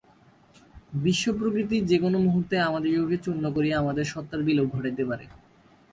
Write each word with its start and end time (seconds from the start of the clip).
বিশ্বপ্রকৃতি 1.03 1.77
যে-কোন 1.81 2.13
মুহূর্তে 2.17 2.55
আমাদিগকে 2.59 3.17
চূর্ণ 3.17 3.43
করিয়া 3.53 3.75
আমাদের 3.79 4.05
সত্তার 4.05 4.41
বিলোপ 4.43 4.67
ঘটাইতে 4.75 5.03
পারে। 5.05 5.25